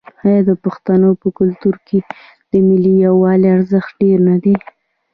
آیا 0.25 0.39
د 0.49 0.51
پښتنو 0.63 1.09
په 1.21 1.27
کلتور 1.37 1.75
کې 1.87 1.99
د 2.51 2.53
ملي 2.67 2.93
یووالي 3.05 3.47
ارزښت 3.57 3.91
ډیر 4.01 4.17
نه 4.29 4.35
دی؟ 4.43 4.55